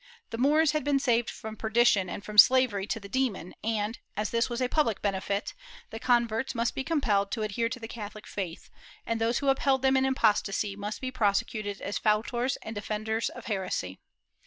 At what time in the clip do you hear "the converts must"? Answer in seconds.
5.91-6.73